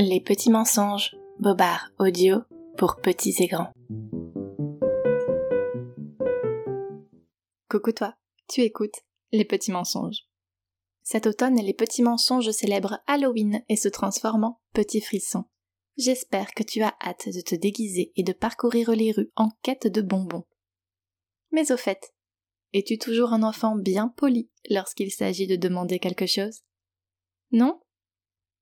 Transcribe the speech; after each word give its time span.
Les 0.00 0.20
petits 0.20 0.50
mensonges, 0.50 1.16
Bobard 1.40 1.90
audio 1.98 2.42
pour 2.76 3.00
petits 3.00 3.34
et 3.40 3.48
grands. 3.48 3.72
Coucou 7.68 7.90
toi, 7.90 8.14
tu 8.48 8.60
écoutes 8.60 8.94
Les 9.32 9.44
petits 9.44 9.72
mensonges. 9.72 10.20
Cet 11.02 11.26
automne, 11.26 11.60
les 11.60 11.74
petits 11.74 12.02
mensonges 12.02 12.52
célèbrent 12.52 13.00
Halloween 13.08 13.64
et 13.68 13.74
se 13.74 13.88
transforment 13.88 14.44
en 14.44 14.60
petits 14.72 15.00
frissons. 15.00 15.46
J'espère 15.96 16.54
que 16.54 16.62
tu 16.62 16.80
as 16.80 16.94
hâte 17.04 17.30
de 17.30 17.40
te 17.40 17.56
déguiser 17.56 18.12
et 18.14 18.22
de 18.22 18.32
parcourir 18.32 18.92
les 18.92 19.10
rues 19.10 19.32
en 19.34 19.48
quête 19.64 19.88
de 19.88 20.00
bonbons. 20.00 20.46
Mais 21.50 21.72
au 21.72 21.76
fait, 21.76 22.14
es-tu 22.72 22.98
toujours 22.98 23.32
un 23.32 23.42
enfant 23.42 23.74
bien 23.74 24.14
poli 24.16 24.48
lorsqu'il 24.70 25.10
s'agit 25.10 25.48
de 25.48 25.56
demander 25.56 25.98
quelque 25.98 26.26
chose? 26.26 26.60
Non? 27.50 27.80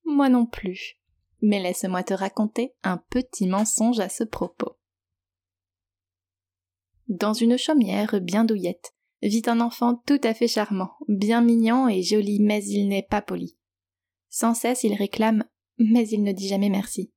Moi 0.06 0.30
non 0.30 0.46
plus 0.46 0.98
mais 1.42 1.60
laisse-moi 1.60 2.02
te 2.02 2.14
raconter 2.14 2.74
un 2.82 2.98
petit 2.98 3.46
mensonge 3.46 4.00
à 4.00 4.08
ce 4.08 4.24
propos. 4.24 4.76
Dans 7.08 7.32
une 7.32 7.56
chaumière 7.56 8.20
bien 8.20 8.44
douillette 8.44 8.94
vit 9.22 9.42
un 9.46 9.60
enfant 9.60 9.96
tout 10.06 10.20
à 10.24 10.34
fait 10.34 10.48
charmant, 10.48 10.92
bien 11.08 11.40
mignon 11.40 11.88
et 11.88 12.02
joli, 12.02 12.40
mais 12.40 12.64
il 12.64 12.88
n'est 12.88 13.06
pas 13.08 13.22
poli. 13.22 13.56
Sans 14.28 14.54
cesse 14.54 14.84
il 14.84 14.94
réclame, 14.94 15.44
mais 15.78 16.08
il 16.08 16.22
ne 16.22 16.32
dit 16.32 16.48
jamais 16.48 16.68
merci. 16.68 17.12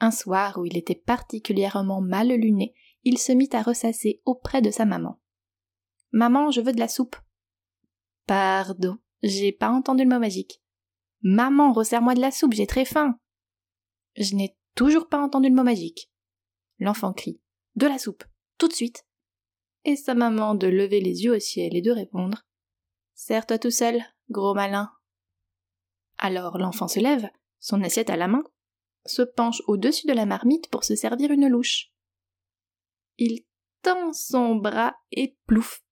Un 0.00 0.10
soir 0.10 0.58
où 0.58 0.64
il 0.64 0.76
était 0.76 0.94
particulièrement 0.94 2.00
mal 2.00 2.28
luné, 2.28 2.74
il 3.04 3.18
se 3.18 3.32
mit 3.32 3.48
à 3.52 3.62
ressasser 3.62 4.20
auprès 4.24 4.60
de 4.60 4.70
sa 4.70 4.84
maman. 4.84 5.20
Maman, 6.12 6.50
je 6.50 6.60
veux 6.60 6.72
de 6.72 6.80
la 6.80 6.88
soupe. 6.88 7.16
Pardon, 8.26 8.98
j'ai 9.22 9.52
pas 9.52 9.70
entendu 9.70 10.02
le 10.02 10.10
mot 10.10 10.18
magique. 10.18 10.60
Maman, 11.28 11.72
resserre-moi 11.72 12.14
de 12.14 12.20
la 12.20 12.30
soupe, 12.30 12.52
j'ai 12.52 12.68
très 12.68 12.84
faim. 12.84 13.18
Je 14.14 14.36
n'ai 14.36 14.56
toujours 14.76 15.08
pas 15.08 15.18
entendu 15.18 15.48
le 15.48 15.56
mot 15.56 15.64
magique. 15.64 16.08
L'enfant 16.78 17.12
crie. 17.12 17.40
De 17.74 17.88
la 17.88 17.98
soupe. 17.98 18.22
Tout 18.58 18.68
de 18.68 18.72
suite. 18.72 19.04
Et 19.84 19.96
sa 19.96 20.14
maman 20.14 20.54
de 20.54 20.68
lever 20.68 21.00
les 21.00 21.24
yeux 21.24 21.34
au 21.34 21.40
ciel 21.40 21.74
et 21.74 21.82
de 21.82 21.90
répondre. 21.90 22.46
Serre-toi 23.14 23.58
tout 23.58 23.72
seul, 23.72 24.04
gros 24.30 24.54
malin. 24.54 24.92
Alors 26.16 26.58
l'enfant 26.58 26.86
se 26.86 27.00
lève, 27.00 27.28
son 27.58 27.82
assiette 27.82 28.10
à 28.10 28.16
la 28.16 28.28
main, 28.28 28.44
se 29.04 29.22
penche 29.22 29.62
au-dessus 29.66 30.06
de 30.06 30.12
la 30.12 30.26
marmite 30.26 30.70
pour 30.70 30.84
se 30.84 30.94
servir 30.94 31.32
une 31.32 31.48
louche. 31.48 31.90
Il 33.18 33.44
tend 33.82 34.12
son 34.12 34.54
bras 34.54 34.94
et 35.10 35.36
plouf. 35.46 35.82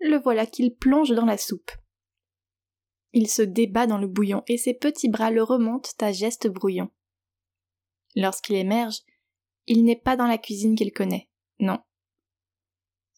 Le 0.00 0.18
voilà 0.18 0.44
qu'il 0.44 0.76
plonge 0.76 1.12
dans 1.12 1.24
la 1.24 1.38
soupe. 1.38 1.70
Il 3.18 3.30
se 3.30 3.40
débat 3.40 3.86
dans 3.86 3.96
le 3.96 4.08
bouillon 4.08 4.42
et 4.46 4.58
ses 4.58 4.74
petits 4.74 5.08
bras 5.08 5.30
le 5.30 5.42
remontent 5.42 5.88
à 6.00 6.12
gestes 6.12 6.48
brouillons. 6.48 6.90
Lorsqu'il 8.14 8.56
émerge, 8.56 9.00
il 9.66 9.84
n'est 9.84 9.98
pas 9.98 10.16
dans 10.16 10.26
la 10.26 10.36
cuisine 10.36 10.76
qu'il 10.76 10.92
connaît, 10.92 11.30
non. 11.58 11.78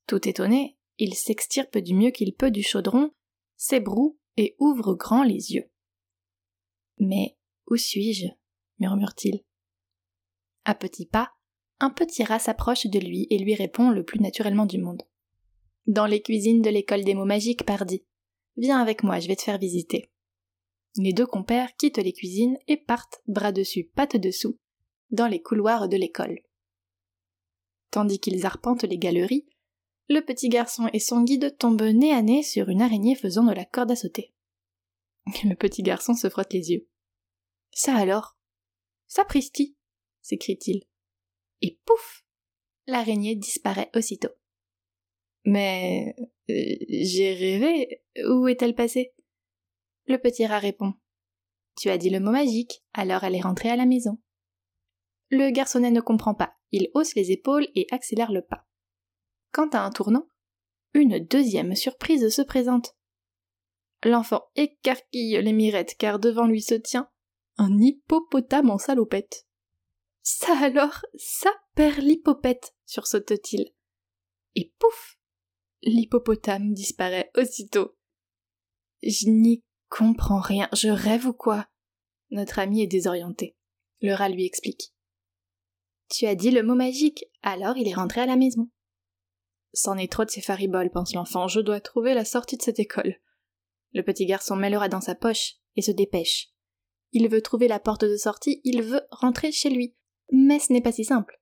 Tout 0.07 0.29
étonné, 0.29 0.79
il 0.99 1.17
s'extirpe 1.17 1.79
du 1.79 1.95
mieux 1.95 2.13
qu'il 2.13 2.33
peut 2.33 2.53
du 2.53 2.63
chaudron, 2.63 3.11
s'ébroue 3.57 4.17
et 4.37 4.55
ouvre 4.61 4.95
grand 4.95 5.25
les 5.25 5.55
yeux. 5.55 5.69
Mais 6.99 7.37
où 7.67 7.75
suis-je? 7.75 8.29
murmure-t-il. 8.79 9.43
À 10.65 10.77
petits 10.77 11.07
pas, 11.07 11.33
un 11.81 11.91
petit 11.91 12.23
rat 12.23 12.39
s'approche 12.39 12.87
de 12.87 13.01
lui 13.01 13.27
et 13.31 13.39
lui 13.39 13.57
répond 13.57 13.91
le 13.91 14.05
plus 14.05 14.21
naturellement 14.21 14.67
du 14.67 14.79
monde. 14.79 15.03
Dans 15.89 16.07
les 16.07 16.23
cuisines 16.23 16.63
de 16.63 16.71
l'école 16.71 17.03
des 17.03 17.15
mots 17.15 17.25
magiques, 17.25 17.67
pardi. 17.67 18.05
Viens 18.59 18.81
avec 18.81 19.05
moi, 19.05 19.21
je 19.21 19.29
vais 19.29 19.37
te 19.37 19.43
faire 19.43 19.59
visiter. 19.59 20.11
Les 20.97 21.13
deux 21.13 21.27
compères 21.27 21.77
quittent 21.77 21.99
les 21.99 22.13
cuisines 22.13 22.59
et 22.67 22.77
partent, 22.77 23.23
bras 23.29 23.53
dessus, 23.53 23.85
pattes 23.85 24.17
dessous, 24.17 24.59
dans 25.11 25.29
les 25.29 25.41
couloirs 25.41 25.89
de 25.89 25.97
l'école. 25.97 26.41
Tandis 27.93 28.19
qu'ils 28.19 28.45
arpentent 28.45 28.83
les 28.83 28.99
galeries, 28.99 29.47
le 30.09 30.21
petit 30.21 30.49
garçon 30.49 30.89
et 30.93 30.99
son 30.99 31.23
guide 31.23 31.57
tombent 31.57 31.83
nez 31.83 32.13
à 32.13 32.21
nez 32.21 32.43
sur 32.43 32.69
une 32.69 32.83
araignée 32.83 33.15
faisant 33.15 33.45
de 33.45 33.53
la 33.53 33.65
corde 33.65 33.93
à 33.93 33.97
sauter. 33.97 34.35
Le 35.45 35.55
petit 35.55 35.83
garçon 35.83 36.15
se 36.15 36.29
frotte 36.29 36.53
les 36.53 36.73
yeux. 36.73 36.89
Ça 37.71 37.95
alors? 37.95 38.37
Sapristi 39.07 39.77
s'écrie-t-il. 40.23 40.85
Et 41.61 41.79
pouf 41.85 42.25
L'araignée 42.87 43.37
disparaît 43.37 43.91
aussitôt. 43.95 44.33
Mais 45.45 46.17
j'ai 46.49 47.35
rêvé. 47.35 48.03
Où 48.29 48.49
est-elle 48.49 48.75
passée? 48.75 49.13
Le 50.07 50.19
petit 50.19 50.47
rat 50.47 50.59
répond. 50.59 50.95
Tu 51.77 51.91
as 51.91 51.99
dit 51.99 52.11
le 52.11 52.21
mot 52.21 52.31
magique, 52.31 52.83
alors 52.93 53.25
elle 53.25 53.35
est 53.35 53.41
rentrée 53.41 53.71
à 53.71 53.77
la 53.77 53.87
maison. 53.87 54.19
Le 55.31 55.51
garçonnet 55.51 55.91
ne 55.91 56.01
comprend 56.01 56.35
pas, 56.35 56.55
il 56.73 56.91
hausse 56.95 57.15
les 57.15 57.31
épaules 57.31 57.69
et 57.75 57.87
accélère 57.91 58.33
le 58.33 58.43
pas. 58.43 58.67
Quant 59.53 59.69
à 59.69 59.81
un 59.81 59.91
tournant, 59.91 60.27
une 60.95 61.19
deuxième 61.19 61.75
surprise 61.75 62.29
se 62.35 62.43
présente. 62.43 62.97
L'enfant 64.05 64.45
écarquille 64.57 65.41
les 65.43 65.53
mirettes 65.53 65.97
car 65.99 66.19
devant 66.19 66.47
lui 66.47 66.63
se 66.63 66.75
tient 66.75 67.11
un 67.59 67.77
hippopotame 67.79 68.71
en 68.71 68.79
salopette. 68.79 69.47
Ça 70.23 70.57
alors, 70.59 71.05
ça 71.17 71.51
perd 71.75 71.99
l'hippopète, 71.99 72.75
sursaute-t-il. 72.87 73.73
Et 74.55 74.73
pouf 74.79 75.18
L'hippopotame 75.83 76.73
disparaît 76.73 77.31
aussitôt. 77.37 77.97
Je 79.03 79.29
n'y 79.29 79.63
comprends 79.89 80.41
rien, 80.41 80.69
je 80.73 80.89
rêve 80.89 81.27
ou 81.27 81.33
quoi? 81.33 81.69
Notre 82.31 82.59
ami 82.59 82.83
est 82.83 82.89
désorienté. 82.89 83.57
Le 84.01 84.13
rat 84.13 84.29
lui 84.29 84.45
explique. 84.45 84.93
Tu 86.11 86.27
as 86.27 86.35
dit 86.35 86.51
le 86.51 86.63
mot 86.63 86.75
magique, 86.75 87.25
alors 87.43 87.77
il 87.77 87.89
est 87.89 87.95
rentré 87.95 88.21
à 88.21 88.27
la 88.27 88.37
maison. 88.37 88.69
C'en 89.73 89.97
est 89.97 90.11
trop 90.11 90.25
de 90.25 90.31
ces 90.31 90.41
fariboles, 90.41 90.91
pense 90.91 91.15
l'enfant, 91.15 91.47
je 91.47 91.61
dois 91.61 91.81
trouver 91.81 92.15
la 92.15 92.25
sortie 92.25 92.57
de 92.57 92.63
cette 92.63 92.81
école. 92.81 93.17
Le 93.93 94.03
petit 94.03 94.27
garçon 94.27 94.57
met 94.57 94.71
le 94.71 94.79
rat 94.79 94.89
dans 94.89 95.01
sa 95.01 95.15
poche 95.15 95.55
et 95.77 95.83
se 95.83 95.91
dépêche. 95.91 96.49
Il 97.13 97.29
veut 97.29 97.43
trouver 97.43 97.69
la 97.69 97.81
porte 97.81 98.05
de 98.05 98.17
sortie, 98.17 98.61
il 98.65 98.83
veut 98.83 99.03
rentrer 99.11 99.53
chez 99.53 99.71
lui. 99.71 99.95
Mais 100.31 100.59
ce 100.59 100.73
n'est 100.73 100.83
pas 100.83 100.93
si 100.93 101.05
simple. 101.05 101.41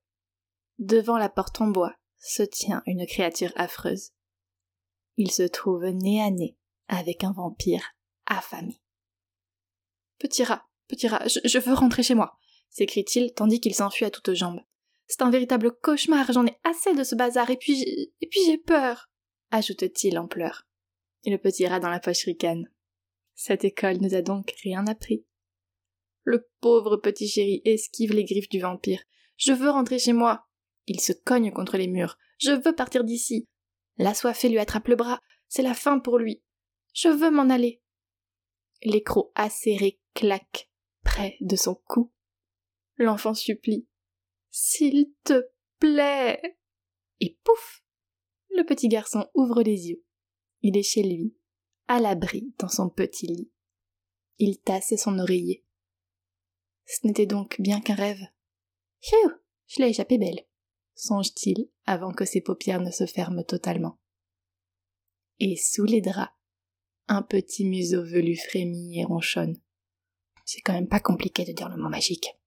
Devant 0.77 1.17
la 1.17 1.29
porte 1.29 1.59
en 1.59 1.67
bois 1.67 1.93
se 2.19 2.43
tient 2.43 2.83
une 2.85 3.05
créature 3.05 3.51
affreuse 3.55 4.11
il 5.17 5.31
se 5.31 5.43
trouve 5.43 5.85
nez 5.85 6.21
à 6.21 6.29
nez 6.29 6.55
avec 6.87 7.23
un 7.23 7.33
vampire 7.33 7.93
affamé. 8.25 8.79
Petit 10.19 10.43
rat, 10.43 10.65
petit 10.87 11.07
rat, 11.07 11.27
je, 11.27 11.59
veux 11.59 11.73
rentrer 11.73 12.03
chez 12.03 12.15
moi, 12.15 12.37
s'écrie-t-il 12.69 13.33
tandis 13.33 13.59
qu'il 13.59 13.75
s'enfuit 13.75 14.05
à 14.05 14.11
toutes 14.11 14.33
jambes. 14.33 14.61
C'est 15.07 15.21
un 15.21 15.29
véritable 15.29 15.71
cauchemar, 15.71 16.31
j'en 16.31 16.45
ai 16.45 16.57
assez 16.63 16.93
de 16.93 17.03
ce 17.03 17.15
bazar, 17.15 17.49
et 17.49 17.57
puis 17.57 17.77
j'ai, 17.77 18.13
et 18.21 18.27
puis 18.27 18.41
j'ai 18.45 18.57
peur, 18.57 19.09
ajoute-t-il 19.51 20.17
en 20.17 20.27
pleurs. 20.27 20.67
Et 21.23 21.31
le 21.31 21.37
petit 21.37 21.67
rat 21.67 21.79
dans 21.79 21.89
la 21.89 21.99
poche 21.99 22.25
ricane. 22.25 22.69
Cette 23.35 23.63
école 23.63 23.97
nous 23.97 24.15
a 24.15 24.21
donc 24.21 24.53
rien 24.63 24.85
appris. 24.87 25.25
Le 26.23 26.49
pauvre 26.59 26.97
petit 26.97 27.27
chéri 27.27 27.61
esquive 27.63 28.11
les 28.11 28.25
griffes 28.25 28.49
du 28.49 28.59
vampire. 28.59 29.01
Je 29.37 29.53
veux 29.53 29.69
rentrer 29.69 29.99
chez 29.99 30.13
moi. 30.13 30.47
Il 30.87 30.99
se 30.99 31.13
cogne 31.13 31.51
contre 31.51 31.77
les 31.77 31.87
murs. 31.87 32.17
Je 32.39 32.51
veux 32.51 32.75
partir 32.75 33.03
d'ici. 33.03 33.47
L'assoiffé 33.97 34.49
lui 34.49 34.59
attrape 34.59 34.87
le 34.87 34.95
bras. 34.95 35.21
C'est 35.47 35.63
la 35.63 35.73
fin 35.73 35.99
pour 35.99 36.17
lui. 36.17 36.43
Je 36.93 37.09
veux 37.09 37.31
m'en 37.31 37.49
aller. 37.49 37.81
L'écrou 38.83 39.31
acéré 39.35 39.99
claque 40.13 40.69
près 41.03 41.37
de 41.41 41.55
son 41.55 41.75
cou. 41.75 42.11
L'enfant 42.97 43.33
supplie. 43.33 43.87
S'il 44.49 45.11
te 45.23 45.49
plaît. 45.79 46.41
Et 47.19 47.37
pouf. 47.43 47.83
Le 48.51 48.63
petit 48.63 48.87
garçon 48.87 49.27
ouvre 49.33 49.61
les 49.61 49.89
yeux. 49.89 50.03
Il 50.61 50.77
est 50.77 50.83
chez 50.83 51.03
lui, 51.03 51.35
à 51.87 51.99
l'abri 51.99 52.53
dans 52.57 52.67
son 52.67 52.89
petit 52.89 53.27
lit. 53.27 53.51
Il 54.39 54.59
tasse 54.59 54.95
son 54.95 55.19
oreiller. 55.19 55.63
Ce 56.85 57.05
n'était 57.05 57.25
donc 57.25 57.59
bien 57.59 57.81
qu'un 57.81 57.95
rêve. 57.95 58.21
Phew, 59.01 59.31
je 59.67 59.81
l'ai 59.81 59.89
échappé 59.89 60.17
belle 60.17 60.45
songe-t-il 60.97 61.69
avant 61.85 62.11
que 62.11 62.25
ses 62.25 62.41
paupières 62.41 62.81
ne 62.81 62.91
se 62.91 63.05
ferment 63.05 63.43
totalement. 63.43 63.97
Et 65.39 65.55
sous 65.55 65.85
les 65.85 66.01
draps, 66.01 66.33
un 67.07 67.21
petit 67.21 67.65
museau 67.65 68.03
velu 68.03 68.35
frémit 68.35 68.99
et 68.99 69.05
ronchonne. 69.05 69.57
C'est 70.43 70.61
quand 70.61 70.73
même 70.73 70.89
pas 70.89 70.99
compliqué 70.99 71.45
de 71.45 71.53
dire 71.53 71.69
le 71.69 71.77
mot 71.77 71.89
magique. 71.89 72.37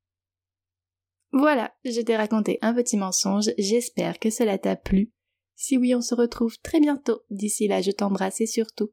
Voilà, 1.33 1.75
je 1.85 2.01
t'ai 2.01 2.17
raconté 2.17 2.59
un 2.61 2.75
petit 2.75 2.97
mensonge, 2.97 3.51
j'espère 3.57 4.19
que 4.19 4.31
cela 4.31 4.59
t'a 4.59 4.77
plu. 4.77 5.13
Si 5.55 5.77
oui, 5.77 5.95
on 5.95 6.01
se 6.01 6.15
retrouve 6.15 6.59
très 6.61 6.81
bientôt. 6.81 7.23
D'ici 7.31 7.69
là, 7.69 7.83
je 7.83 7.91
t'embrasse 7.91 8.41
et 8.41 8.47
surtout, 8.47 8.91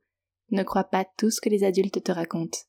ne 0.52 0.64
crois 0.64 0.84
pas 0.84 1.06
tout 1.18 1.32
ce 1.32 1.42
que 1.42 1.50
les 1.50 1.64
adultes 1.64 2.04
te 2.04 2.12
racontent. 2.12 2.60